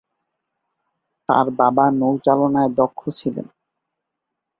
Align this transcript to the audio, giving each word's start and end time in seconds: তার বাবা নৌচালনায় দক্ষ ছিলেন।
তার 1.29 1.47
বাবা 1.59 1.85
নৌচালনায় 1.91 2.71
দক্ষ 2.77 3.01
ছিলেন। 3.19 3.47